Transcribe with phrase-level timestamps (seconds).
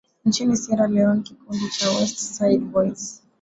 [0.25, 3.21] nchini Sierra Leon kikundi cha West Side Boys